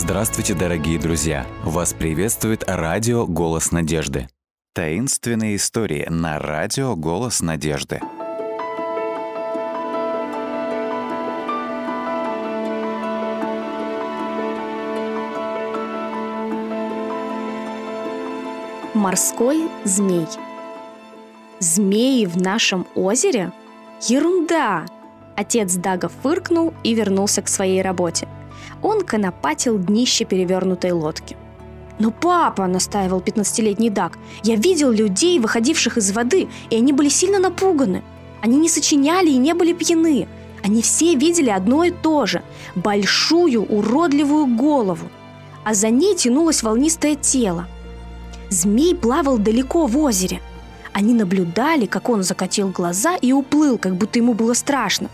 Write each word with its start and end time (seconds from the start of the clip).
Здравствуйте, 0.00 0.54
дорогие 0.54 0.96
друзья! 0.96 1.44
Вас 1.64 1.92
приветствует 1.92 2.62
радио 2.68 3.26
«Голос 3.26 3.72
надежды». 3.72 4.28
Таинственные 4.72 5.56
истории 5.56 6.06
на 6.08 6.38
радио 6.38 6.94
«Голос 6.94 7.40
надежды». 7.42 8.00
Морской 18.94 19.68
змей. 19.82 20.28
Змеи 21.58 22.24
в 22.26 22.36
нашем 22.36 22.86
озере? 22.94 23.50
Ерунда! 24.02 24.86
Отец 25.34 25.74
Дага 25.74 26.08
фыркнул 26.08 26.72
и 26.84 26.94
вернулся 26.94 27.42
к 27.42 27.48
своей 27.48 27.82
работе. 27.82 28.28
Он 28.82 29.02
конопатил 29.02 29.78
днище 29.78 30.24
перевернутой 30.24 30.92
лодки. 30.92 31.36
«Но 31.98 32.10
папа!»– 32.10 32.66
настаивал 32.68 33.20
15-летний 33.20 33.90
Даг. 33.90 34.18
«Я 34.44 34.56
видел 34.56 34.90
людей, 34.90 35.38
выходивших 35.40 35.96
из 35.96 36.12
воды, 36.12 36.48
и 36.70 36.76
они 36.76 36.92
были 36.92 37.08
сильно 37.08 37.38
напуганы. 37.38 38.02
Они 38.40 38.56
не 38.56 38.68
сочиняли 38.68 39.30
и 39.30 39.36
не 39.36 39.52
были 39.52 39.72
пьяны. 39.72 40.28
Они 40.62 40.82
все 40.82 41.14
видели 41.14 41.50
одно 41.50 41.84
и 41.84 41.90
то 41.90 42.26
же– 42.26 42.42
большую 42.74 43.64
уродливую 43.64 44.46
голову. 44.46 45.08
А 45.64 45.74
за 45.74 45.90
ней 45.90 46.14
тянулось 46.14 46.62
волнистое 46.62 47.16
тело. 47.16 47.66
Змей 48.50 48.94
плавал 48.94 49.38
далеко 49.38 49.86
в 49.86 49.98
озере. 49.98 50.40
Они 50.92 51.14
наблюдали, 51.14 51.86
как 51.86 52.08
он 52.08 52.22
закатил 52.22 52.68
глаза 52.70 53.16
и 53.16 53.32
уплыл, 53.32 53.78
как 53.78 53.96
будто 53.96 54.18
ему 54.18 54.34
было 54.34 54.54
страшно. 54.54 55.08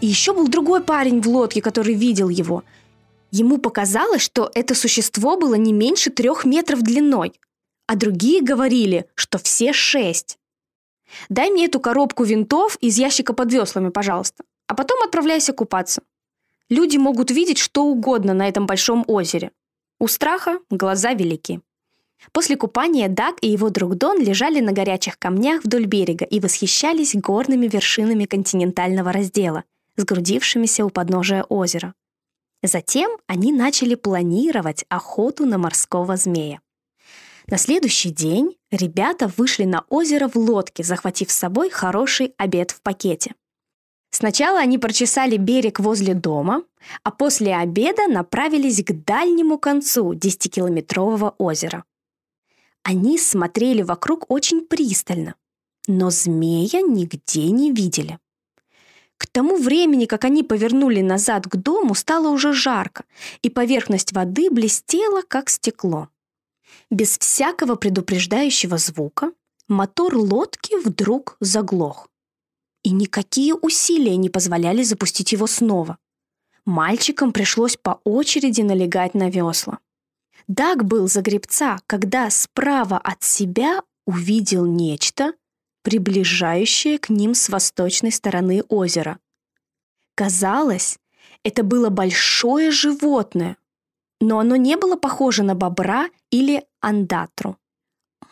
И 0.00 0.06
еще 0.06 0.34
был 0.34 0.48
другой 0.48 0.82
парень 0.82 1.20
в 1.20 1.28
лодке, 1.28 1.60
который 1.62 1.94
видел 1.94 2.28
его. 2.28 2.62
Ему 3.36 3.58
показалось, 3.58 4.22
что 4.22 4.48
это 4.54 4.76
существо 4.76 5.36
было 5.36 5.56
не 5.56 5.72
меньше 5.72 6.10
трех 6.10 6.44
метров 6.44 6.82
длиной, 6.82 7.32
а 7.88 7.96
другие 7.96 8.40
говорили, 8.40 9.06
что 9.16 9.38
все 9.38 9.72
шесть. 9.72 10.38
«Дай 11.28 11.50
мне 11.50 11.64
эту 11.66 11.80
коробку 11.80 12.22
винтов 12.22 12.76
из 12.80 12.96
ящика 12.96 13.32
под 13.32 13.52
веслами, 13.52 13.88
пожалуйста, 13.88 14.44
а 14.68 14.76
потом 14.76 15.02
отправляйся 15.02 15.52
купаться. 15.52 16.02
Люди 16.70 16.96
могут 16.96 17.32
видеть 17.32 17.58
что 17.58 17.82
угодно 17.82 18.34
на 18.34 18.48
этом 18.48 18.66
большом 18.66 19.02
озере. 19.08 19.50
У 19.98 20.06
страха 20.06 20.60
глаза 20.70 21.12
велики». 21.14 21.60
После 22.30 22.54
купания 22.54 23.08
Даг 23.08 23.38
и 23.40 23.48
его 23.48 23.68
друг 23.68 23.96
Дон 23.96 24.20
лежали 24.20 24.60
на 24.60 24.70
горячих 24.70 25.18
камнях 25.18 25.64
вдоль 25.64 25.86
берега 25.86 26.24
и 26.24 26.38
восхищались 26.38 27.16
горными 27.16 27.66
вершинами 27.66 28.26
континентального 28.26 29.10
раздела, 29.10 29.64
сгрудившимися 29.96 30.84
у 30.84 30.90
подножия 30.90 31.42
озера. 31.42 31.94
Затем 32.64 33.10
они 33.26 33.52
начали 33.52 33.94
планировать 33.94 34.86
охоту 34.88 35.44
на 35.44 35.58
морского 35.58 36.16
змея. 36.16 36.62
На 37.46 37.58
следующий 37.58 38.08
день 38.08 38.56
ребята 38.70 39.30
вышли 39.36 39.64
на 39.64 39.84
озеро 39.90 40.28
в 40.28 40.36
лодке, 40.36 40.82
захватив 40.82 41.30
с 41.30 41.36
собой 41.36 41.68
хороший 41.68 42.32
обед 42.38 42.70
в 42.70 42.80
пакете. 42.80 43.34
Сначала 44.10 44.60
они 44.60 44.78
прочесали 44.78 45.36
берег 45.36 45.78
возле 45.78 46.14
дома, 46.14 46.62
а 47.02 47.10
после 47.10 47.54
обеда 47.54 48.06
направились 48.08 48.82
к 48.82 48.92
дальнему 49.04 49.58
концу 49.58 50.14
10-километрового 50.14 51.34
озера. 51.36 51.84
Они 52.82 53.18
смотрели 53.18 53.82
вокруг 53.82 54.30
очень 54.30 54.62
пристально, 54.62 55.34
но 55.86 56.08
змея 56.08 56.80
нигде 56.80 57.50
не 57.50 57.72
видели. 57.72 58.18
К 59.18 59.26
тому 59.26 59.56
времени, 59.56 60.06
как 60.06 60.24
они 60.24 60.42
повернули 60.42 61.00
назад 61.00 61.46
к 61.46 61.56
дому, 61.56 61.94
стало 61.94 62.28
уже 62.28 62.52
жарко, 62.52 63.04
и 63.42 63.50
поверхность 63.50 64.12
воды 64.12 64.50
блестела, 64.50 65.22
как 65.22 65.48
стекло. 65.48 66.08
Без 66.90 67.18
всякого 67.18 67.76
предупреждающего 67.76 68.78
звука 68.78 69.32
мотор 69.68 70.16
лодки 70.16 70.76
вдруг 70.84 71.36
заглох. 71.40 72.08
И 72.82 72.90
никакие 72.90 73.54
усилия 73.54 74.16
не 74.16 74.28
позволяли 74.28 74.82
запустить 74.82 75.32
его 75.32 75.46
снова. 75.46 75.98
Мальчикам 76.66 77.32
пришлось 77.32 77.76
по 77.76 78.00
очереди 78.04 78.62
налегать 78.62 79.14
на 79.14 79.30
весла. 79.30 79.78
Даг 80.48 80.84
был 80.84 81.08
за 81.08 81.22
гребца, 81.22 81.80
когда 81.86 82.28
справа 82.30 82.98
от 82.98 83.22
себя 83.22 83.82
увидел 84.06 84.66
нечто, 84.66 85.32
приближающее 85.84 86.98
к 86.98 87.10
ним 87.10 87.34
с 87.34 87.48
восточной 87.50 88.10
стороны 88.10 88.64
озера. 88.68 89.20
Казалось, 90.16 90.98
это 91.44 91.62
было 91.62 91.90
большое 91.90 92.70
животное, 92.70 93.58
но 94.20 94.38
оно 94.38 94.56
не 94.56 94.76
было 94.76 94.96
похоже 94.96 95.42
на 95.42 95.54
бобра 95.54 96.08
или 96.30 96.64
андатру. 96.80 97.58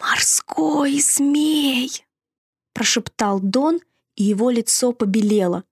«Морской 0.00 0.98
змей!»– 1.00 2.04
прошептал 2.72 3.38
Дон, 3.38 3.80
и 4.16 4.24
его 4.24 4.50
лицо 4.50 4.92
побелело. 4.92 5.64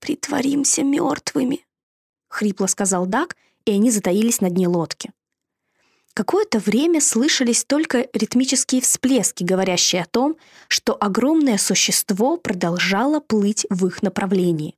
«Притворимся 0.00 0.82
мертвыми!»– 0.82 1.64
хрипло 2.28 2.66
сказал 2.66 3.06
Дак, 3.06 3.36
и 3.64 3.70
они 3.70 3.92
затаились 3.92 4.40
на 4.40 4.50
дне 4.50 4.66
лодки. 4.66 5.12
Какое-то 6.14 6.58
время 6.58 7.00
слышались 7.00 7.64
только 7.64 8.06
ритмические 8.12 8.82
всплески, 8.82 9.44
говорящие 9.44 10.02
о 10.02 10.06
том, 10.06 10.36
что 10.68 10.94
огромное 10.94 11.56
существо 11.56 12.36
продолжало 12.36 13.20
плыть 13.20 13.66
в 13.70 13.86
их 13.86 14.02
направлении. 14.02 14.76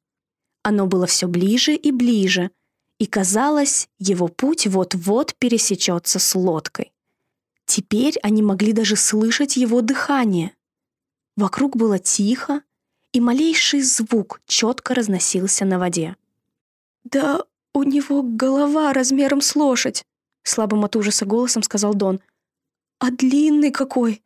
Оно 0.62 0.86
было 0.86 1.06
все 1.06 1.26
ближе 1.26 1.74
и 1.74 1.90
ближе, 1.90 2.50
и 3.00 3.06
казалось, 3.06 3.88
его 3.98 4.28
путь 4.28 4.68
вот-вот 4.68 5.34
пересечется 5.38 6.20
с 6.20 6.34
лодкой. 6.36 6.92
Теперь 7.66 8.16
они 8.22 8.42
могли 8.42 8.72
даже 8.72 8.94
слышать 8.94 9.56
его 9.56 9.80
дыхание. 9.80 10.54
Вокруг 11.36 11.76
было 11.76 11.98
тихо, 11.98 12.62
и 13.12 13.20
малейший 13.20 13.82
звук 13.82 14.40
четко 14.46 14.94
разносился 14.94 15.64
на 15.64 15.80
воде. 15.80 16.16
«Да 17.02 17.44
у 17.72 17.82
него 17.82 18.22
голова 18.22 18.92
размером 18.92 19.40
с 19.40 19.56
лошадь!» 19.56 20.04
Слабым 20.44 20.84
от 20.84 20.94
ужаса 20.94 21.24
голосом 21.24 21.62
сказал 21.62 21.94
Дон. 21.94 22.20
«А 22.98 23.10
длинный 23.10 23.72
какой! 23.72 24.22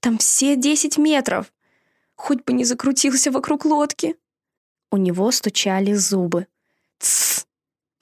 Там 0.00 0.18
все 0.18 0.56
десять 0.56 0.98
метров! 0.98 1.52
Хоть 2.16 2.42
бы 2.44 2.54
не 2.54 2.64
закрутился 2.64 3.30
вокруг 3.30 3.64
лодки!» 3.64 4.16
У 4.90 4.96
него 4.96 5.30
стучали 5.30 5.92
зубы. 5.92 6.48
«Тссс! 6.98 7.46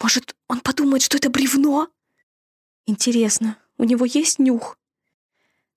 Может, 0.01 0.37
он 0.49 0.61
подумает, 0.61 1.03
что 1.03 1.17
это 1.17 1.31
бревно?» 1.31 1.89
«Интересно, 2.87 3.59
у 3.77 3.85
него 3.85 4.05
есть 4.05 4.39
нюх?» 4.39 4.79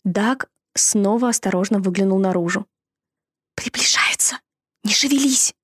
Даг 0.04 0.50
снова 0.76 1.30
осторожно 1.30 1.80
выглянул 1.80 2.20
наружу. 2.20 2.68
«Приближается! 3.56 4.40
Не 4.84 4.94
шевелись!» 4.94 5.56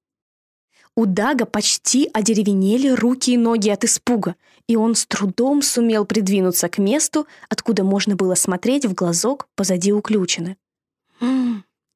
У 0.95 1.05
Дага 1.05 1.45
почти 1.45 2.09
одеревенели 2.13 2.89
руки 2.89 3.31
и 3.31 3.37
ноги 3.37 3.69
от 3.69 3.83
испуга, 3.83 4.35
и 4.67 4.75
он 4.75 4.93
с 4.93 5.05
трудом 5.05 5.61
сумел 5.61 6.05
придвинуться 6.05 6.69
к 6.69 6.77
месту, 6.77 7.27
откуда 7.49 7.83
можно 7.83 8.15
было 8.15 8.35
смотреть 8.35 8.85
в 8.85 8.93
глазок 8.93 9.47
позади 9.55 9.91
уключены. 9.91 10.57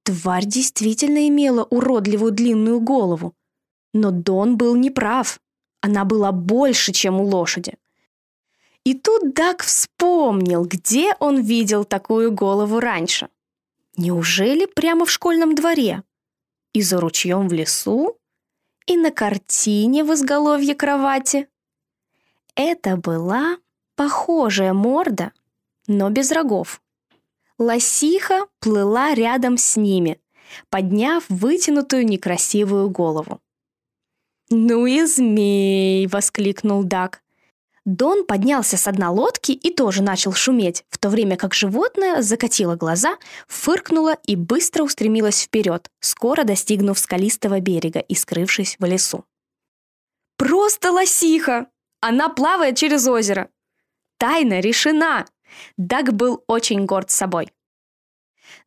Тварь 0.03 0.45
действительно 0.45 1.27
имела 1.27 1.63
уродливую 1.63 2.31
длинную 2.31 2.79
голову. 2.79 3.33
Но 3.93 4.11
Дон 4.11 4.57
был 4.57 4.75
неправ. 4.75 5.39
Она 5.81 6.05
была 6.05 6.31
больше, 6.31 6.91
чем 6.91 7.19
у 7.19 7.23
лошади. 7.23 7.75
И 8.83 8.93
тут 8.93 9.33
Даг 9.33 9.63
вспомнил, 9.63 10.65
где 10.65 11.13
он 11.19 11.41
видел 11.41 11.83
такую 11.83 12.31
голову 12.31 12.79
раньше. 12.79 13.27
Неужели 13.97 14.65
прямо 14.65 15.05
в 15.05 15.11
школьном 15.11 15.55
дворе? 15.55 16.03
И 16.73 16.81
за 16.81 16.99
ручьем 17.01 17.47
в 17.47 17.53
лесу? 17.53 18.17
И 18.87 18.97
на 18.97 19.11
картине 19.11 20.03
в 20.03 20.13
изголовье 20.13 20.73
кровати. 20.73 21.47
Это 22.55 22.97
была 22.97 23.57
похожая 23.95 24.73
морда, 24.73 25.31
но 25.87 26.09
без 26.09 26.31
рогов. 26.31 26.81
Лосиха 27.59 28.47
плыла 28.59 29.13
рядом 29.13 29.57
с 29.57 29.77
ними, 29.77 30.19
подняв 30.69 31.25
вытянутую 31.29 32.05
некрасивую 32.05 32.89
голову. 32.89 33.39
«Ну 34.49 34.85
и 34.85 35.03
змей!»— 35.05 36.07
воскликнул 36.11 36.83
Дак. 36.83 37.21
Дон 37.87 38.25
поднялся 38.25 38.75
с 38.75 38.91
дна 38.91 39.11
лодки 39.11 39.53
и 39.53 39.73
тоже 39.73 40.03
начал 40.03 40.33
шуметь, 40.33 40.83
в 40.89 40.97
то 40.97 41.07
время 41.07 41.37
как 41.37 41.53
животное 41.53 42.21
закатило 42.21 42.75
глаза, 42.75 43.17
фыркнуло 43.47 44.17
и 44.25 44.35
быстро 44.35 44.83
устремилось 44.83 45.43
вперед, 45.43 45.89
скоро 46.01 46.43
достигнув 46.43 46.99
скалистого 46.99 47.61
берега 47.61 47.99
и 47.99 48.13
скрывшись 48.13 48.75
в 48.77 48.83
лесу. 48.83 49.23
«Просто 50.35 50.91
лосиха! 50.91 51.67
Она 52.01 52.27
плавает 52.27 52.75
через 52.75 53.07
озеро!» 53.07 53.47
«Тайна 54.17 54.59
решена!» 54.59 55.25
Даг 55.77 56.11
был 56.11 56.43
очень 56.47 56.85
горд 56.85 57.09
собой. 57.09 57.53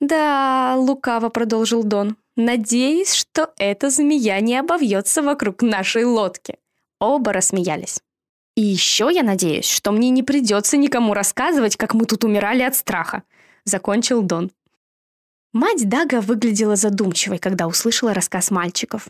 «Да»,— 0.01 0.77
лукаво 0.79 1.29
продолжил 1.29 1.85
Дон, 1.85 2.17
«надеюсь, 2.37 3.13
что 3.13 3.53
эта 3.59 3.91
змея 3.91 4.41
не 4.41 4.57
обовьется 4.57 5.21
вокруг 5.21 5.61
нашей 5.61 6.05
лодки». 6.05 6.57
Оба 7.01 7.35
рассмеялись. 7.35 8.01
И 8.61 8.63
еще 8.63 9.09
я 9.11 9.23
надеюсь, 9.23 9.65
что 9.65 9.91
мне 9.91 10.11
не 10.11 10.23
придется 10.23 10.77
никому 10.77 11.15
рассказывать, 11.15 11.79
как 11.79 11.95
мы 11.95 12.05
тут 12.05 12.25
умирали 12.25 12.61
от 12.61 12.77
страха»,— 12.77 13.23
закончил 13.65 14.21
Дон. 14.21 14.51
Мать 15.55 15.89
Дага 15.89 16.21
выглядела 16.21 16.77
задумчивой, 16.77 17.39
когда 17.39 17.67
услышала 17.67 18.13
рассказ 18.13 18.51
мальчиков. 18.51 19.09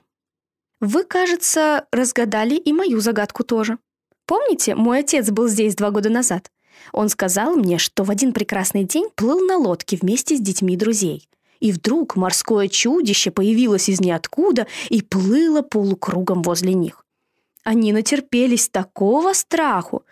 «Вы, 0.78 1.02
кажется, 1.02 1.84
разгадали 1.90 2.54
и 2.54 2.72
мою 2.72 3.00
загадку 3.00 3.42
тоже. 3.42 3.78
Помните, 4.24 4.76
мой 4.76 5.00
отец 5.00 5.30
был 5.32 5.48
здесь 5.48 5.74
два 5.74 5.90
года 5.90 6.10
назад? 6.10 6.52
Он 6.92 7.08
сказал 7.08 7.56
мне, 7.56 7.78
что 7.78 8.04
в 8.04 8.10
один 8.12 8.32
прекрасный 8.32 8.84
день 8.84 9.08
плыл 9.16 9.40
на 9.40 9.56
лодке 9.56 9.98
вместе 10.00 10.36
с 10.36 10.40
детьми 10.40 10.76
друзей. 10.76 11.28
И 11.58 11.72
вдруг 11.72 12.14
морское 12.14 12.68
чудище 12.68 13.32
появилось 13.32 13.88
из 13.88 14.00
ниоткуда 14.00 14.68
и 14.90 15.02
плыло 15.02 15.62
полукругом 15.62 16.42
возле 16.42 16.72
них. 16.74 17.04
Они 17.64 17.92
натерпелись 17.92 18.68
такого 18.68 19.32
страху. 19.34 20.04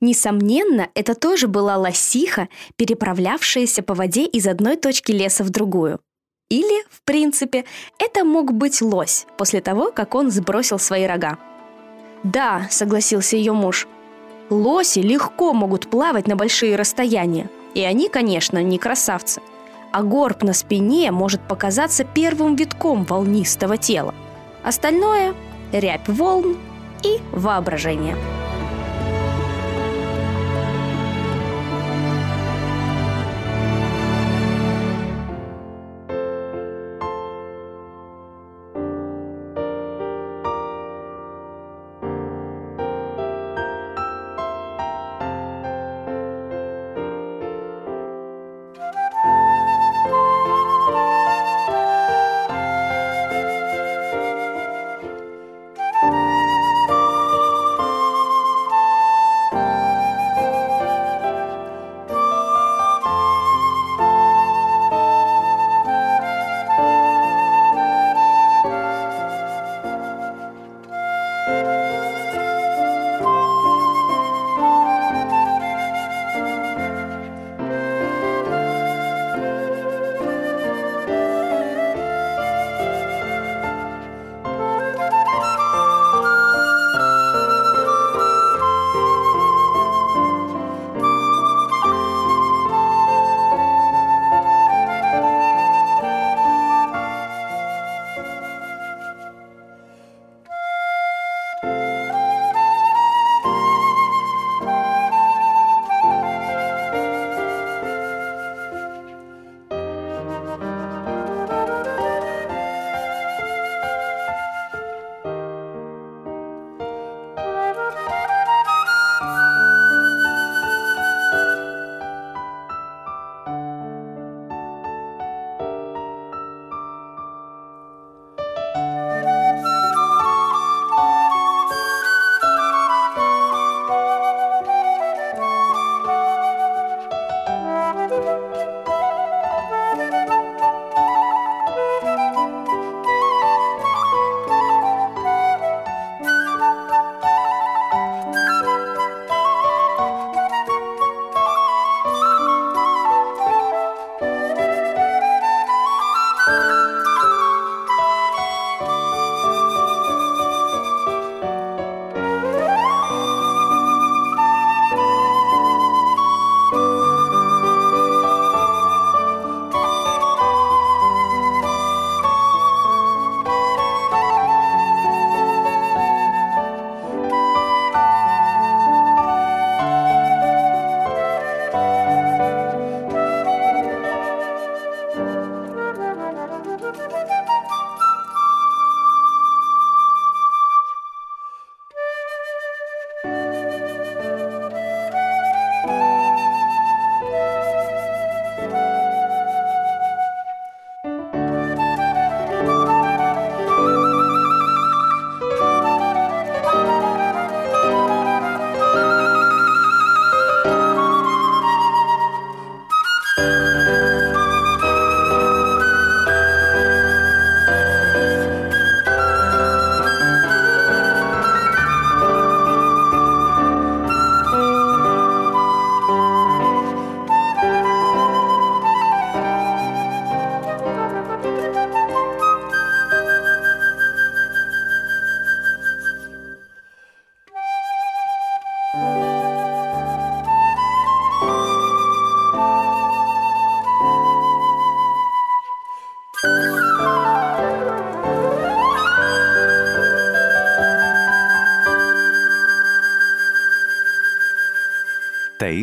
Несомненно, 0.00 0.88
это 0.94 1.14
тоже 1.14 1.48
была 1.48 1.76
лосиха, 1.76 2.48
переправлявшаяся 2.76 3.82
по 3.82 3.94
воде 3.94 4.24
из 4.24 4.46
одной 4.46 4.76
точки 4.76 5.10
леса 5.10 5.42
в 5.42 5.50
другую. 5.50 6.00
Или, 6.48 6.84
в 6.90 7.02
принципе, 7.02 7.64
это 7.98 8.24
мог 8.24 8.52
быть 8.52 8.80
лось 8.80 9.26
после 9.36 9.60
того, 9.60 9.90
как 9.90 10.14
он 10.14 10.30
сбросил 10.30 10.78
свои 10.78 11.06
рога. 11.06 11.38
«Да»,— 12.22 12.68
согласился 12.70 13.36
ее 13.36 13.52
муж,— 13.52 13.88
«лоси 14.50 15.00
легко 15.00 15.52
могут 15.52 15.90
плавать 15.90 16.28
на 16.28 16.36
большие 16.36 16.76
расстояния, 16.76 17.50
и 17.74 17.82
они, 17.82 18.08
конечно, 18.08 18.62
не 18.62 18.78
красавцы. 18.78 19.42
А 19.92 20.02
горб 20.02 20.42
на 20.42 20.52
спине 20.52 21.10
может 21.10 21.40
показаться 21.48 22.04
первым 22.04 22.54
витком 22.54 23.04
волнистого 23.04 23.76
тела. 23.76 24.14
Остальное— 24.62 25.34
рябь 25.72 26.08
волн 26.08 26.56
и 27.02 27.20
воображение». 27.32 28.16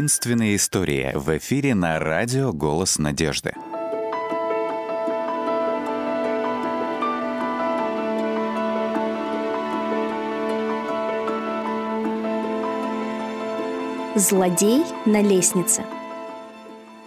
Таинственные 0.03 0.57
истории 0.57 1.13
в 1.15 1.37
эфире 1.37 1.73
на 1.75 1.97
радио 1.97 2.51
«Голос 2.51 2.99
надежды». 2.99 3.53
Злодей 14.15 14.83
на 15.05 15.21
лестнице. 15.21 15.85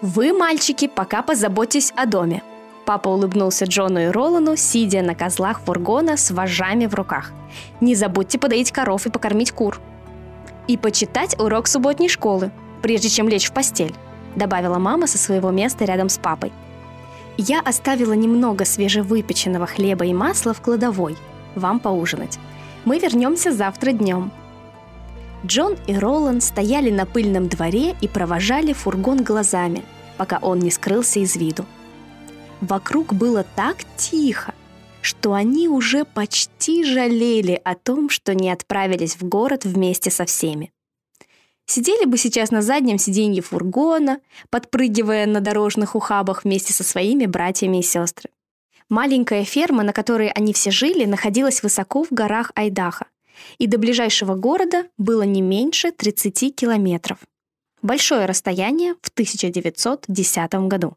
Вы, 0.00 0.32
мальчики, 0.32 0.88
пока 0.88 1.20
позаботьтесь 1.20 1.92
о 1.96 2.06
доме. 2.06 2.42
Папа 2.86 3.10
улыбнулся 3.10 3.66
Джону 3.66 4.00
и 4.00 4.06
Ролану, 4.06 4.56
сидя 4.56 5.02
на 5.02 5.14
козлах 5.14 5.60
фургона 5.60 6.16
с 6.16 6.30
вожами 6.30 6.86
в 6.86 6.94
руках. 6.94 7.32
Не 7.82 7.94
забудьте 7.94 8.38
подоить 8.38 8.72
коров 8.72 9.06
и 9.06 9.10
покормить 9.10 9.52
кур. 9.52 9.82
И 10.66 10.78
почитать 10.78 11.38
урок 11.38 11.66
субботней 11.66 12.08
школы, 12.08 12.50
прежде 12.86 13.08
чем 13.08 13.28
лечь 13.28 13.48
в 13.48 13.52
постель, 13.52 13.96
добавила 14.36 14.78
мама 14.78 15.08
со 15.08 15.18
своего 15.18 15.50
места 15.50 15.84
рядом 15.84 16.08
с 16.08 16.18
папой. 16.18 16.52
Я 17.36 17.58
оставила 17.58 18.12
немного 18.12 18.64
свежевыпеченного 18.64 19.66
хлеба 19.66 20.04
и 20.04 20.14
масла 20.14 20.54
в 20.54 20.60
кладовой. 20.60 21.16
Вам 21.56 21.80
поужинать. 21.80 22.38
Мы 22.84 23.00
вернемся 23.00 23.50
завтра 23.50 23.90
днем. 23.90 24.30
Джон 25.44 25.76
и 25.88 25.98
Роланд 25.98 26.44
стояли 26.44 26.90
на 26.90 27.06
пыльном 27.06 27.48
дворе 27.48 27.96
и 28.00 28.06
провожали 28.06 28.72
фургон 28.72 29.24
глазами, 29.24 29.82
пока 30.16 30.38
он 30.40 30.60
не 30.60 30.70
скрылся 30.70 31.18
из 31.18 31.34
виду. 31.34 31.64
Вокруг 32.60 33.12
было 33.12 33.44
так 33.56 33.78
тихо, 33.96 34.54
что 35.00 35.32
они 35.32 35.66
уже 35.66 36.04
почти 36.04 36.84
жалели 36.84 37.60
о 37.64 37.74
том, 37.74 38.10
что 38.10 38.32
не 38.32 38.48
отправились 38.48 39.16
в 39.16 39.24
город 39.24 39.64
вместе 39.64 40.12
со 40.12 40.24
всеми. 40.24 40.70
Сидели 41.66 42.04
бы 42.04 42.16
сейчас 42.16 42.52
на 42.52 42.62
заднем 42.62 42.96
сиденье 42.96 43.42
фургона, 43.42 44.20
подпрыгивая 44.50 45.26
на 45.26 45.40
дорожных 45.40 45.96
ухабах 45.96 46.44
вместе 46.44 46.72
со 46.72 46.84
своими 46.84 47.26
братьями 47.26 47.78
и 47.78 47.82
сестрами. 47.82 48.32
Маленькая 48.88 49.44
ферма, 49.44 49.82
на 49.82 49.92
которой 49.92 50.28
они 50.28 50.52
все 50.52 50.70
жили, 50.70 51.04
находилась 51.04 51.64
высоко 51.64 52.04
в 52.04 52.12
горах 52.12 52.52
Айдаха, 52.54 53.06
и 53.58 53.66
до 53.66 53.78
ближайшего 53.78 54.36
города 54.36 54.84
было 54.96 55.22
не 55.22 55.42
меньше 55.42 55.90
30 55.90 56.54
километров. 56.54 57.18
Большое 57.82 58.26
расстояние 58.26 58.94
в 59.02 59.08
1910 59.08 60.54
году. 60.68 60.96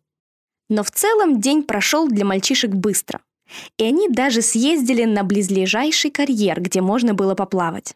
Но 0.69 0.83
в 0.83 0.91
целом 0.91 1.41
день 1.41 1.63
прошел 1.63 2.07
для 2.07 2.25
мальчишек 2.25 2.69
быстро, 2.69 3.21
и 3.79 3.83
они 3.83 4.07
даже 4.07 4.43
съездили 4.43 5.05
на 5.05 5.23
близлежащий 5.23 6.11
карьер, 6.11 6.61
где 6.61 6.81
можно 6.81 7.15
было 7.15 7.33
поплавать. 7.33 7.95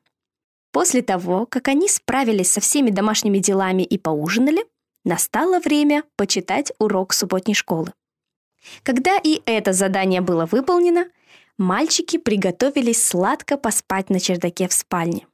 После 0.74 1.04
того, 1.04 1.46
как 1.46 1.68
они 1.68 1.88
справились 1.88 2.52
со 2.52 2.60
всеми 2.60 2.90
домашними 2.90 3.38
делами 3.38 3.84
и 3.84 4.00
поужинали, 4.00 4.66
настало 5.06 5.60
время 5.60 6.04
почитать 6.16 6.74
урок 6.80 7.14
субботней 7.14 7.54
школы. 7.54 7.94
Когда 8.82 9.20
и 9.24 9.44
это 9.46 9.72
задание 9.72 10.22
было 10.22 10.48
выполнено, 10.48 11.06
мальчики 11.60 12.18
приготовились 12.18 13.06
сладко 13.06 13.56
поспать 13.56 14.10
на 14.10 14.20
чердаке 14.20 14.68
в 14.68 14.74
спальне. 14.74 15.28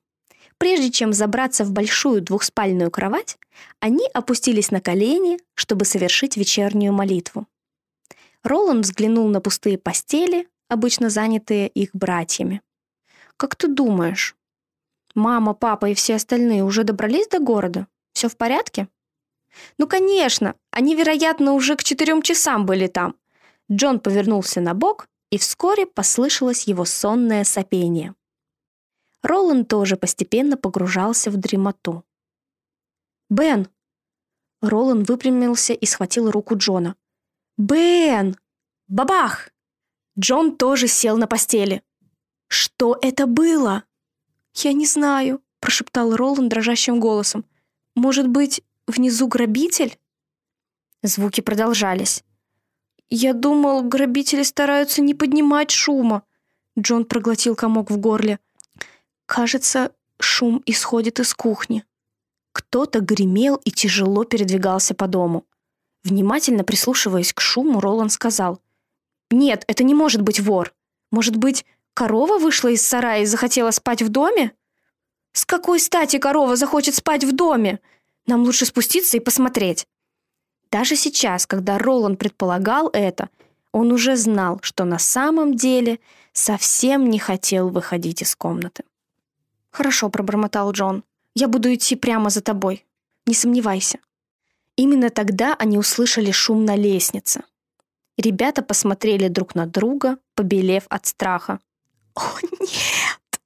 Прежде 0.57 0.91
чем 0.91 1.13
забраться 1.13 1.63
в 1.63 1.71
большую 1.71 2.21
двухспальную 2.21 2.91
кровать, 2.91 3.37
они 3.79 4.05
опустились 4.13 4.71
на 4.71 4.81
колени, 4.81 5.39
чтобы 5.55 5.85
совершить 5.85 6.35
вечернюю 6.35 6.91
молитву. 6.91 7.47
Роланд 8.43 8.83
взглянул 8.83 9.29
на 9.29 9.39
пустые 9.39 9.77
постели, 9.77 10.49
обычно 10.67 11.09
занятые 11.09 11.69
их 11.69 11.91
братьями. 11.93 12.61
«Как 13.37 13.55
ты 13.55 13.69
думаешь, 13.69 14.35
мама, 15.15 15.53
папа 15.53 15.89
и 15.89 15.93
все 15.93 16.15
остальные 16.15 16.63
уже 16.63 16.83
добрались 16.83 17.27
до 17.27 17.39
города? 17.39 17.87
Все 18.13 18.29
в 18.29 18.37
порядке?» 18.37 18.87
«Ну, 19.77 19.87
конечно! 19.87 20.55
Они, 20.71 20.95
вероятно, 20.95 21.53
уже 21.53 21.75
к 21.75 21.83
четырем 21.83 22.21
часам 22.21 22.65
были 22.65 22.87
там». 22.87 23.15
Джон 23.71 23.99
повернулся 23.99 24.61
на 24.61 24.73
бок 24.73 25.07
и 25.29 25.37
вскоре 25.37 25.85
послышалось 25.85 26.63
его 26.63 26.85
сонное 26.85 27.43
сопение. 27.43 28.15
Роланд 29.21 29.67
тоже 29.67 29.95
постепенно 29.95 30.57
погружался 30.57 31.29
в 31.29 31.37
дремоту. 31.37 32.03
«Бен!» 33.29 33.67
Роланд 34.61 35.07
выпрямился 35.07 35.73
и 35.73 35.85
схватил 35.85 36.31
руку 36.31 36.55
Джона. 36.57 36.95
«Бен!» 37.57 38.37
«Бабах!» 38.87 39.51
Джон 40.17 40.57
тоже 40.57 40.87
сел 40.87 41.17
на 41.17 41.27
постели. 41.27 41.83
«Что 42.47 42.97
это 43.01 43.27
было?» 43.27 43.83
«Я 44.63 44.73
не 44.73 44.85
знаю»,— 44.85 45.41
прошептал 45.61 46.15
Роланд 46.15 46.49
дрожащим 46.49 46.99
голосом. 46.99 47.45
«Может 47.95 48.27
быть, 48.27 48.61
внизу 48.87 49.27
грабитель?» 49.27 49.97
Звуки 51.01 51.39
продолжались. 51.39 52.23
«Я 53.09 53.33
думал, 53.33 53.83
грабители 53.83 54.43
стараются 54.43 55.01
не 55.01 55.13
поднимать 55.13 55.71
шума». 55.71 56.23
Джон 56.77 57.05
проглотил 57.05 57.55
комок 57.55 57.89
в 57.89 57.97
горле. 57.97 58.39
«Кажется, 59.25 59.93
шум 60.19 60.61
исходит 60.65 61.19
из 61.19 61.33
кухни». 61.33 61.85
Кто-то 62.51 62.99
гремел 62.99 63.55
и 63.63 63.71
тяжело 63.71 64.25
передвигался 64.25 64.93
по 64.93 65.07
дому. 65.07 65.45
Внимательно 66.03 66.65
прислушиваясь 66.65 67.31
к 67.31 67.39
шуму, 67.39 67.79
Роланд 67.79 68.11
сказал. 68.11 68.61
«Нет, 69.31 69.63
это 69.67 69.83
не 69.83 69.93
может 69.93 70.21
быть 70.21 70.41
вор. 70.41 70.73
Может 71.11 71.37
быть, 71.37 71.65
корова 71.93 72.37
вышла 72.37 72.69
из 72.69 72.85
сарая 72.85 73.21
и 73.21 73.25
захотела 73.25 73.71
спать 73.71 74.01
в 74.01 74.09
доме?» 74.09 74.53
«С 75.33 75.45
какой 75.45 75.79
стати 75.79 76.17
корова 76.17 76.55
захочет 76.55 76.95
спать 76.95 77.23
в 77.23 77.33
доме? 77.33 77.79
Нам 78.25 78.43
лучше 78.43 78.65
спуститься 78.65 79.17
и 79.17 79.19
посмотреть». 79.19 79.87
Даже 80.71 80.95
сейчас, 80.95 81.47
когда 81.47 81.77
Роланд 81.77 82.19
предполагал 82.19 82.89
это, 82.93 83.29
он 83.71 83.91
уже 83.91 84.15
знал, 84.15 84.59
что 84.61 84.85
на 84.85 84.99
самом 84.99 85.55
деле 85.55 85.99
совсем 86.33 87.09
не 87.09 87.19
хотел 87.19 87.69
выходить 87.69 88.21
из 88.21 88.35
комнаты. 88.35 88.83
«Хорошо»,— 89.71 90.09
пробормотал 90.11 90.71
Джон. 90.71 91.03
«Я 91.35 91.47
буду 91.47 91.73
идти 91.73 91.95
прямо 91.95 92.29
за 92.29 92.41
тобой. 92.41 92.85
Не 93.25 93.33
сомневайся». 93.33 93.99
Именно 94.75 95.09
тогда 95.09 95.55
они 95.59 95.77
услышали 95.77 96.31
шум 96.31 96.65
на 96.65 96.75
лестнице. 96.75 97.43
Ребята 98.17 98.61
посмотрели 98.61 99.27
друг 99.27 99.55
на 99.55 99.65
друга, 99.65 100.17
побелев 100.35 100.85
от 100.89 101.05
страха. 101.05 101.59
«О, 102.19 102.39
нет!» 102.59 103.41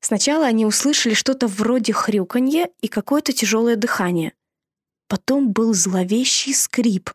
Сначала 0.00 0.46
они 0.46 0.66
услышали 0.66 1.14
что-то 1.14 1.46
вроде 1.46 1.92
хрюканья 1.92 2.70
и 2.80 2.88
какое-то 2.88 3.32
тяжелое 3.32 3.76
дыхание. 3.76 4.32
Потом 5.08 5.52
был 5.52 5.74
зловещий 5.74 6.54
скрип, 6.54 7.10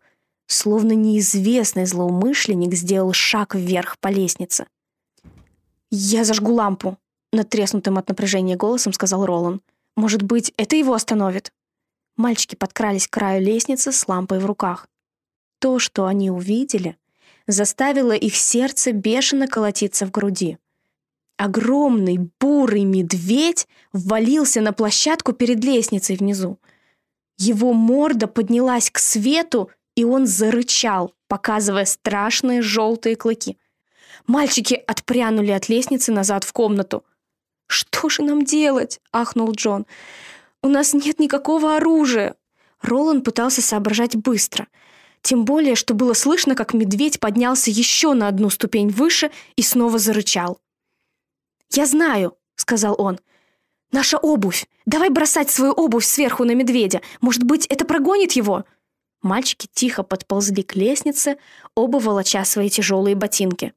словно 0.45 0.93
неизвестный 0.93 1.85
злоумышленник 1.85 2.73
сделал 2.73 3.13
шаг 3.13 3.55
вверх 3.55 3.97
по 3.99 4.09
лестнице. 4.09 4.67
«Я 5.89 6.23
зажгу 6.23 6.53
лампу»,— 6.53 6.97
натреснутым 7.33 7.97
от 7.97 8.07
напряжения 8.07 8.55
голосом 8.55 8.93
сказал 8.93 9.25
Ролан. 9.25 9.61
«Может 9.95 10.21
быть, 10.21 10.53
это 10.57 10.75
его 10.75 10.93
остановит?» 10.93 11.51
Мальчики 12.15 12.55
подкрались 12.55 13.07
к 13.07 13.11
краю 13.11 13.43
лестницы 13.43 13.91
с 13.91 14.07
лампой 14.07 14.39
в 14.39 14.45
руках. 14.45 14.87
То, 15.59 15.79
что 15.79 16.05
они 16.05 16.31
увидели, 16.31 16.97
заставило 17.47 18.11
их 18.11 18.35
сердце 18.35 18.91
бешено 18.91 19.47
колотиться 19.47 20.05
в 20.05 20.11
груди. 20.11 20.57
Огромный 21.37 22.29
бурый 22.39 22.83
медведь 22.83 23.67
ввалился 23.93 24.61
на 24.61 24.73
площадку 24.73 25.33
перед 25.33 25.63
лестницей 25.63 26.15
внизу. 26.15 26.59
Его 27.37 27.73
морда 27.73 28.27
поднялась 28.27 28.89
к 28.89 28.97
свету, 28.97 29.69
и 29.95 30.03
он 30.03 30.25
зарычал, 30.25 31.13
показывая 31.27 31.85
страшные 31.85 32.61
желтые 32.61 33.15
клыки. 33.15 33.57
Мальчики 34.25 34.73
отпрянули 34.73 35.51
от 35.51 35.69
лестницы 35.69 36.11
назад 36.11 36.43
в 36.43 36.51
комнату. 36.53 37.05
«Что 37.67 38.09
же 38.09 38.23
нам 38.23 38.43
делать?»— 38.43 38.99
ахнул 39.11 39.51
Джон. 39.51 39.85
«У 40.63 40.69
нас 40.69 40.93
нет 40.93 41.19
никакого 41.19 41.77
оружия!» 41.77 42.35
Роланд 42.81 43.23
пытался 43.23 43.61
соображать 43.61 44.15
быстро. 44.15 44.67
Тем 45.27 45.43
более, 45.43 45.75
что 45.75 45.93
было 45.93 46.13
слышно, 46.13 46.55
как 46.55 46.73
медведь 46.73 47.19
поднялся 47.19 47.69
еще 47.69 48.13
на 48.13 48.29
одну 48.29 48.49
ступень 48.49 48.87
выше 48.87 49.29
и 49.57 49.61
снова 49.61 49.99
зарычал. 49.99 50.61
«Я 51.69 51.85
знаю»,— 51.85 52.37
сказал 52.55 52.95
он. 52.97 53.19
«Наша 53.91 54.17
обувь! 54.17 54.65
Давай 54.85 55.09
бросать 55.09 55.49
свою 55.49 55.73
обувь 55.73 56.05
сверху 56.05 56.45
на 56.45 56.55
медведя! 56.55 57.01
Может 57.19 57.43
быть, 57.43 57.65
это 57.65 57.83
прогонит 57.83 58.31
его?» 58.31 58.63
Мальчики 59.21 59.67
тихо 59.69 60.01
подползли 60.03 60.63
к 60.63 60.77
лестнице, 60.77 61.37
оба 61.75 61.97
волоча 61.97 62.45
свои 62.45 62.69
тяжелые 62.69 63.15
ботинки. 63.15 63.73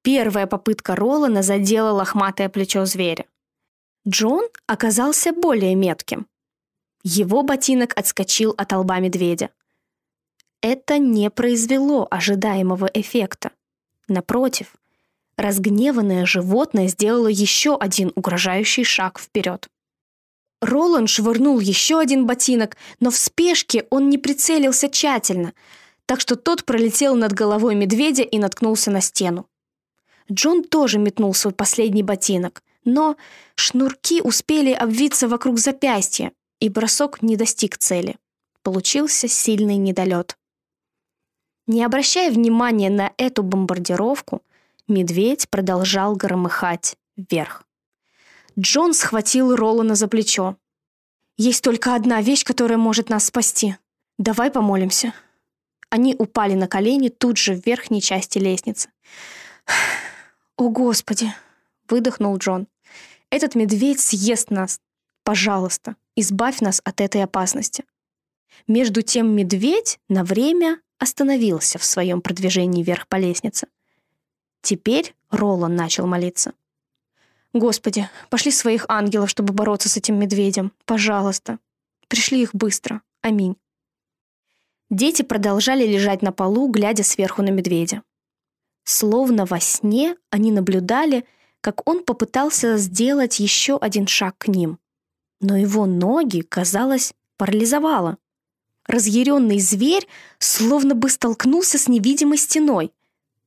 Первая 0.00 0.46
попытка 0.46 0.96
Ролана 0.96 1.42
задела 1.42 1.90
лохматое 1.90 2.48
плечо 2.48 2.86
зверя. 2.86 3.26
Джон 4.08 4.48
оказался 4.66 5.34
более 5.34 5.74
метким. 5.74 6.26
Его 7.02 7.42
ботинок 7.42 7.92
отскочил 7.94 8.54
от 8.56 8.72
лба 8.72 9.00
медведя. 9.00 9.50
Это 10.62 10.98
не 10.98 11.28
произвело 11.28 12.08
ожидаемого 12.10 12.86
эффекта. 12.94 13.50
Напротив, 14.08 14.74
Разгневанное 15.36 16.26
животное 16.26 16.88
сделало 16.88 17.28
еще 17.28 17.76
один 17.76 18.12
угрожающий 18.14 18.84
шаг 18.84 19.18
вперед. 19.18 19.68
Роланд 20.60 21.08
швырнул 21.08 21.58
еще 21.58 21.98
один 21.98 22.26
ботинок, 22.26 22.76
но 23.00 23.10
в 23.10 23.16
спешке 23.16 23.86
он 23.90 24.08
не 24.10 24.18
прицелился 24.18 24.88
тщательно, 24.88 25.54
так 26.06 26.20
что 26.20 26.36
тот 26.36 26.64
пролетел 26.64 27.16
над 27.16 27.32
головой 27.32 27.74
медведя 27.74 28.22
и 28.22 28.38
наткнулся 28.38 28.90
на 28.90 29.00
стену. 29.00 29.46
Джон 30.30 30.62
тоже 30.62 30.98
метнул 30.98 31.34
свой 31.34 31.52
последний 31.52 32.02
ботинок, 32.02 32.62
Но 32.84 33.16
шнурки 33.54 34.20
успели 34.20 34.72
обвиться 34.72 35.28
вокруг 35.28 35.58
запястья, 35.58 36.32
и 36.60 36.68
бросок 36.68 37.22
не 37.22 37.36
достиг 37.36 37.78
цели. 37.78 38.16
Получился 38.62 39.28
сильный 39.28 39.76
недолет. 39.76 40.36
Не 41.66 41.84
обращая 41.84 42.30
внимания 42.30 42.90
на 42.90 43.12
эту 43.16 43.42
бомбардировку, 43.42 44.42
медведь 44.88 45.48
продолжал 45.48 46.16
громыхать 46.16 46.96
вверх. 47.16 47.64
Джон 48.58 48.94
схватил 48.94 49.54
Ролана 49.54 49.94
за 49.94 50.08
плечо. 50.08 50.56
«Есть 51.36 51.62
только 51.64 51.94
одна 51.94 52.20
вещь, 52.20 52.44
которая 52.44 52.78
может 52.78 53.08
нас 53.08 53.26
спасти. 53.26 53.76
Давай 54.18 54.50
помолимся». 54.50 55.14
Они 55.88 56.14
упали 56.18 56.54
на 56.54 56.68
колени 56.68 57.08
тут 57.08 57.36
же 57.36 57.54
в 57.54 57.64
верхней 57.66 58.00
части 58.00 58.38
лестницы. 58.38 58.90
«О, 60.56 60.68
Господи!»— 60.68 61.32
выдохнул 61.88 62.36
Джон. 62.38 62.66
«Этот 63.30 63.54
медведь 63.54 64.00
съест 64.00 64.50
нас. 64.50 64.80
Пожалуйста, 65.22 65.96
избавь 66.16 66.60
нас 66.60 66.80
от 66.84 67.00
этой 67.00 67.22
опасности». 67.22 67.84
Между 68.66 69.02
тем 69.02 69.34
медведь 69.34 69.98
на 70.08 70.24
время 70.24 70.80
остановился 71.02 71.80
в 71.80 71.84
своем 71.84 72.20
продвижении 72.20 72.84
вверх 72.84 73.08
по 73.08 73.16
лестнице. 73.16 73.66
Теперь 74.60 75.16
Ролан 75.30 75.74
начал 75.74 76.06
молиться. 76.06 76.52
«Господи, 77.52 78.08
пошли 78.30 78.52
своих 78.52 78.86
ангелов, 78.88 79.28
чтобы 79.28 79.52
бороться 79.52 79.88
с 79.88 79.96
этим 79.96 80.16
медведем. 80.20 80.72
Пожалуйста. 80.84 81.58
Пришли 82.06 82.40
их 82.40 82.54
быстро. 82.54 83.02
Аминь». 83.20 83.56
Дети 84.90 85.22
продолжали 85.22 85.84
лежать 85.84 86.22
на 86.22 86.30
полу, 86.30 86.68
глядя 86.68 87.02
сверху 87.02 87.42
на 87.42 87.48
медведя. 87.48 88.04
Словно 88.84 89.44
во 89.44 89.58
сне 89.58 90.16
они 90.30 90.52
наблюдали, 90.52 91.24
как 91.60 91.88
он 91.88 92.04
попытался 92.04 92.76
сделать 92.76 93.40
еще 93.40 93.76
один 93.76 94.06
шаг 94.06 94.36
к 94.38 94.46
ним. 94.46 94.78
Но 95.40 95.56
его 95.56 95.84
ноги, 95.86 96.42
казалось, 96.42 97.12
парализовало. 97.36 98.18
Разъяренный 98.86 99.60
зверь 99.60 100.06
словно 100.38 100.94
бы 100.94 101.08
столкнулся 101.08 101.78
с 101.78 101.88
невидимой 101.88 102.38
стеной. 102.38 102.92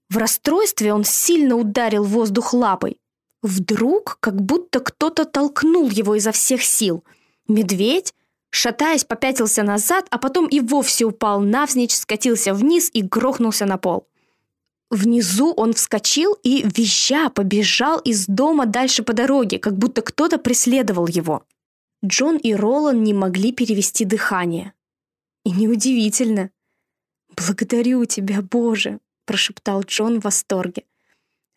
В 0.09 0.17
расстройстве 0.17 0.93
он 0.93 1.03
сильно 1.03 1.55
ударил 1.55 2.03
воздух 2.03 2.53
лапой. 2.53 2.97
Вдруг, 3.41 4.17
как 4.21 4.41
будто 4.41 4.79
кто-то 4.79 5.25
толкнул 5.25 5.89
его 5.89 6.15
изо 6.15 6.31
всех 6.31 6.63
сил. 6.63 7.03
Медведь, 7.47 8.13
шатаясь, 8.49 9.03
попятился 9.03 9.61
назад, 9.63 10.07
а 10.09 10.17
потом 10.17 10.47
и 10.47 10.59
вовсе 10.59 11.05
упал 11.05 11.41
навзничь, 11.41 11.95
скатился 11.95 12.53
вниз 12.53 12.89
и 12.93 13.01
грохнулся 13.01 13.65
на 13.65 13.77
пол. 13.77 14.07
Внизу 14.89 15.51
он 15.51 15.73
вскочил 15.73 16.37
и, 16.43 16.63
визжа, 16.63 17.29
побежал 17.29 17.99
из 17.99 18.27
дома 18.27 18.65
дальше 18.65 19.03
по 19.03 19.13
дороге, 19.13 19.59
как 19.59 19.77
будто 19.77 20.01
кто-то 20.01 20.37
преследовал 20.37 21.07
его. 21.07 21.43
Джон 22.05 22.37
и 22.37 22.53
Ролан 22.53 23.03
не 23.03 23.13
могли 23.13 23.51
перевести 23.51 24.05
дыхание. 24.05 24.73
И 25.45 25.51
неудивительно. 25.51 26.49
«Благодарю 27.29 28.03
тебя, 28.05 28.41
Боже!»— 28.41 28.99
прошептал 29.25 29.83
Джон 29.83 30.19
в 30.19 30.23
восторге. 30.23 30.83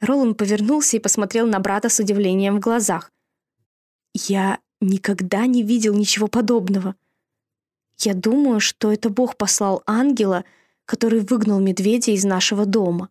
Ролан 0.00 0.34
повернулся 0.34 0.98
и 0.98 1.00
посмотрел 1.00 1.46
на 1.46 1.58
брата 1.58 1.88
с 1.88 1.98
удивлением 1.98 2.56
в 2.56 2.60
глазах. 2.60 3.10
«Я 4.12 4.58
никогда 4.80 5.46
не 5.46 5.62
видел 5.62 5.94
ничего 5.94 6.28
подобного. 6.28 6.96
Я 7.98 8.14
думаю, 8.14 8.60
что 8.60 8.92
это 8.92 9.08
Бог 9.08 9.36
послал 9.36 9.82
ангела, 9.86 10.44
который 10.84 11.20
выгнал 11.20 11.58
медведя 11.58 12.12
из 12.12 12.24
нашего 12.24 12.66
дома». 12.66 13.08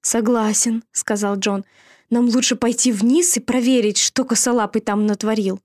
«Согласен»,— 0.00 0.82
сказал 0.92 1.36
Джон. 1.36 1.64
«Нам 2.08 2.26
лучше 2.28 2.56
пойти 2.56 2.90
вниз 2.90 3.36
и 3.36 3.40
проверить, 3.40 3.98
что 3.98 4.24
косолапый 4.24 4.80
там 4.80 5.06
натворил». 5.06 5.60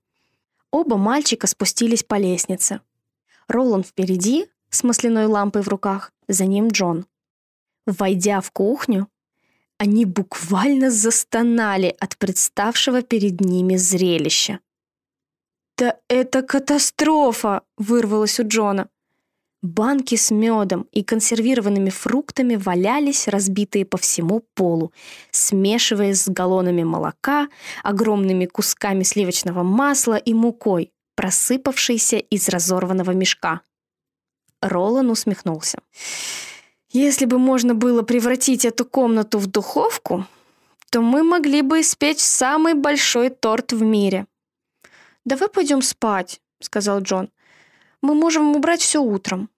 Оба 0.70 0.98
мальчика 0.98 1.46
спустились 1.46 2.04
по 2.04 2.16
лестнице. 2.16 2.80
Ролан 3.48 3.84
впереди, 3.84 4.46
с 4.70 4.82
масляной 4.82 5.26
лампой 5.26 5.62
в 5.62 5.68
руках, 5.68 6.12
за 6.28 6.46
ним 6.46 6.68
Джон. 6.68 7.06
Войдя 7.86 8.40
в 8.40 8.50
кухню, 8.50 9.08
они 9.78 10.04
буквально 10.04 10.90
застонали 10.90 11.94
от 12.00 12.16
представшего 12.16 13.02
перед 13.02 13.40
ними 13.40 13.76
зрелища. 13.76 14.60
«Да 15.76 15.98
это 16.08 16.42
катастрофа!»— 16.42 17.62
вырвалось 17.76 18.40
у 18.40 18.48
Джона. 18.48 18.88
Банки 19.62 20.14
с 20.14 20.30
медом 20.30 20.86
и 20.92 21.02
консервированными 21.02 21.90
фруктами 21.90 22.56
валялись, 22.56 23.26
разбитые 23.28 23.84
по 23.84 23.98
всему 23.98 24.44
полу, 24.54 24.92
смешиваясь 25.30 26.22
с 26.22 26.28
галлонами 26.28 26.84
молока, 26.84 27.48
огромными 27.82 28.46
кусками 28.46 29.02
сливочного 29.02 29.62
масла 29.62 30.16
и 30.16 30.34
мукой, 30.34 30.92
просыпавшейся 31.16 32.18
из 32.18 32.48
разорванного 32.48 33.10
мешка. 33.10 33.62
Ролан 34.60 35.10
усмехнулся. 35.10 35.78
«Если 36.90 37.24
бы 37.24 37.38
можно 37.38 37.74
было 37.74 38.02
превратить 38.02 38.64
эту 38.64 38.84
комнату 38.84 39.38
в 39.38 39.46
духовку, 39.48 40.24
то 40.90 41.00
мы 41.00 41.24
могли 41.24 41.62
бы 41.62 41.80
испечь 41.80 42.20
самый 42.20 42.74
большой 42.74 43.30
торт 43.30 43.72
в 43.72 43.82
мире». 43.82 44.26
«Давай 45.24 45.48
пойдем 45.48 45.82
спать»,— 45.82 46.40
сказал 46.60 47.00
Джон. 47.00 47.30
«Мы 48.02 48.14
можем 48.14 48.54
убрать 48.54 48.80
все 48.80 49.02
утром». 49.02 49.50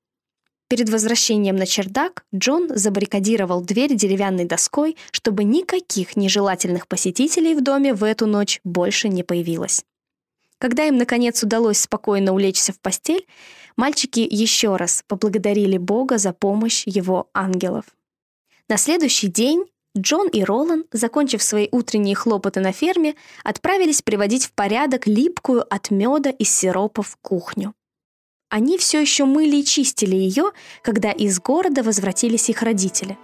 Перед 0.69 0.91
возвращением 0.91 1.57
на 1.57 1.67
чердак 1.67 2.25
Джон 2.35 2.69
забаррикадировал 2.69 3.63
дверь 3.63 3.95
деревянной 3.95 4.45
доской, 4.45 4.97
чтобы 5.13 5.45
никаких 5.45 6.17
нежелательных 6.17 6.89
посетителей 6.89 7.55
в 7.55 7.63
доме 7.63 7.95
в 7.95 8.05
эту 8.05 8.27
ночь 8.27 8.61
больше 8.65 9.09
не 9.09 9.23
появилось. 9.23 9.85
Когда 10.59 10.85
им, 10.87 10.97
наконец, 10.97 11.43
удалось 11.43 11.79
спокойно 11.79 12.33
улечься 12.33 12.73
в 12.73 12.81
постель, 12.81 13.27
мальчики 13.77 14.27
еще 14.29 14.77
раз 14.77 15.05
поблагодарили 15.07 15.79
Бога 15.79 16.19
за 16.19 16.33
помощь 16.33 16.83
его 16.87 17.29
ангелов. 17.33 17.85
На 18.69 18.77
следующий 18.77 19.29
день 19.29 19.65
Джон 19.97 20.29
и 20.29 20.43
Ролан, 20.43 20.85
закончив 20.93 21.43
свои 21.43 21.69
утренние 21.71 22.15
хлопоты 22.15 22.61
на 22.61 22.73
ферме, 22.73 23.15
отправились 23.45 24.03
приводить 24.03 24.47
в 24.47 24.53
порядок 24.53 25.07
липкую 25.07 25.65
от 25.73 25.91
меда 25.91 26.31
и 26.31 26.45
сиропа 26.45 27.03
в 27.03 27.17
кухню. 27.17 27.75
Они 28.51 28.79
все 28.79 29.01
еще 29.01 29.25
мыли 29.25 29.57
и 29.57 29.65
чистили 29.65 30.17
ее, 30.17 30.53
когда 30.83 31.11
из 31.13 31.39
города 31.41 31.83
возвратились 31.83 32.49
их 32.49 32.63
родители. 32.63 33.19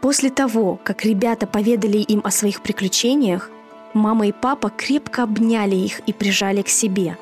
После 0.00 0.30
того, 0.30 0.80
как 0.82 1.04
ребята 1.04 1.46
поведали 1.46 1.98
им 1.98 2.20
о 2.24 2.30
своих 2.30 2.62
приключениях, 2.62 3.50
мама 3.94 4.26
и 4.26 4.32
папа 4.32 4.70
крепко 4.70 5.22
обняли 5.22 5.76
их 5.76 6.00
и 6.00 6.12
прижали 6.12 6.62
к 6.62 6.68
себе. 6.68 7.16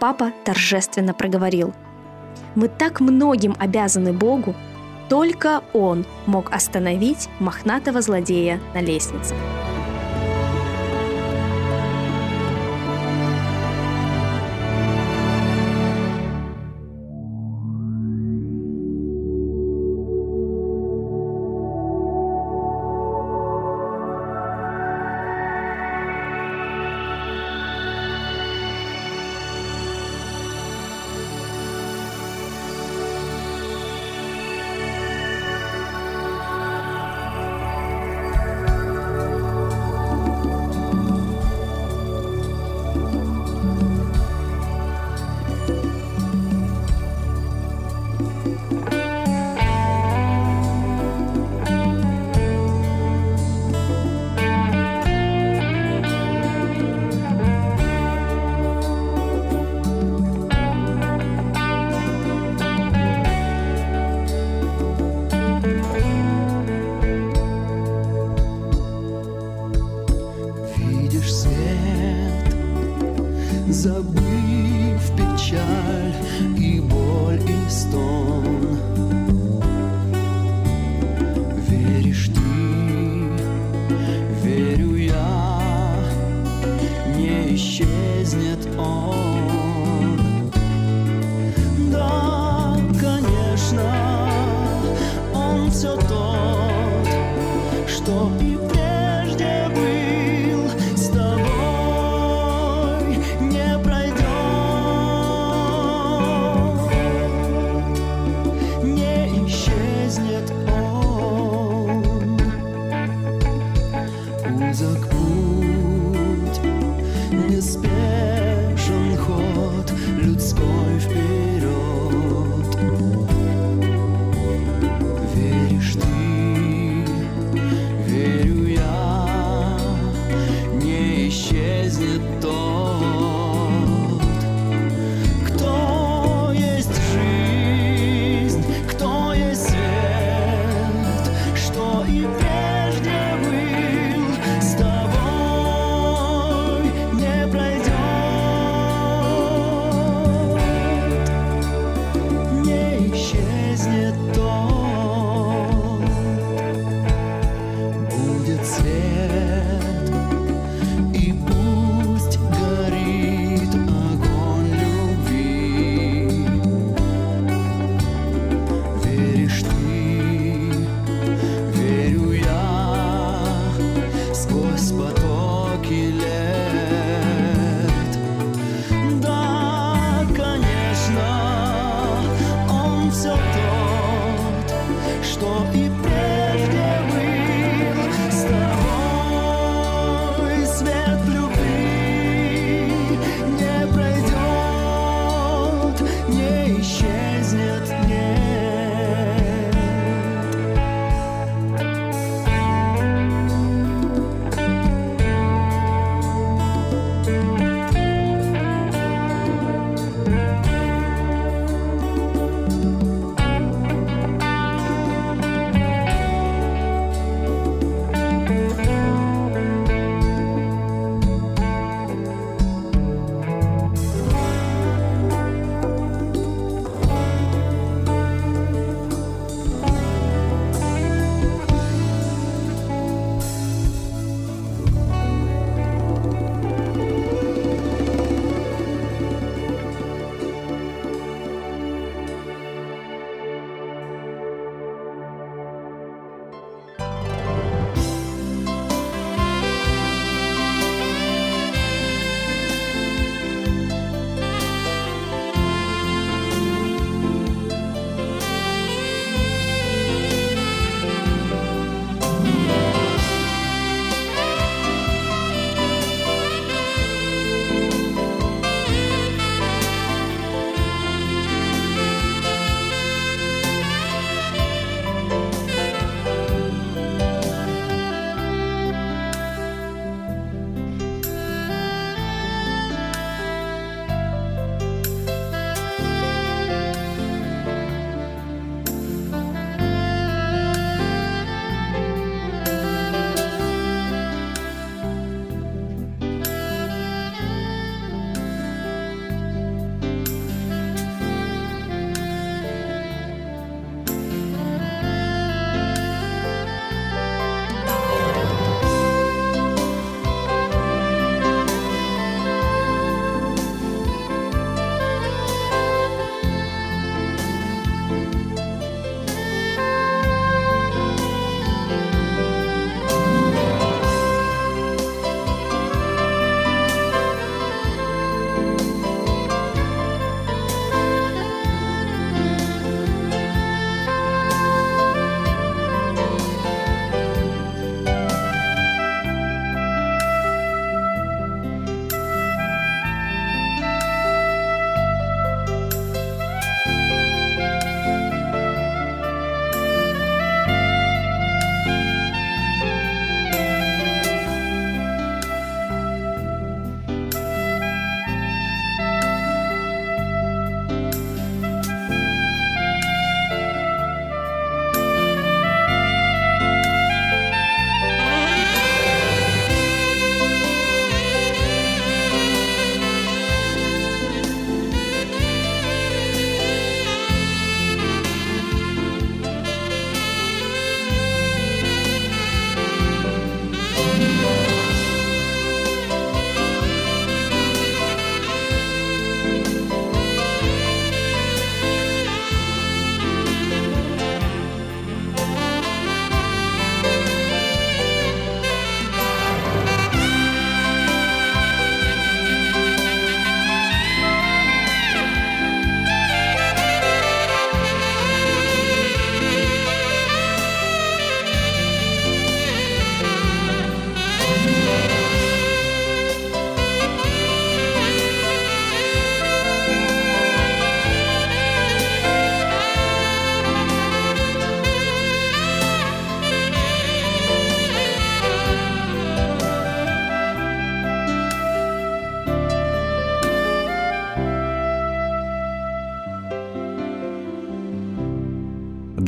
Папа 0.00 0.32
торжественно 0.44 1.14
проговорил. 1.14 1.72
«Мы 2.54 2.68
так 2.68 3.00
многим 3.00 3.54
обязаны 3.58 4.12
Богу, 4.12 4.54
только 5.08 5.62
Он 5.72 6.04
мог 6.26 6.52
остановить 6.52 7.28
мохнатого 7.38 8.00
злодея 8.00 8.60
на 8.74 8.80
лестнице». 8.80 9.34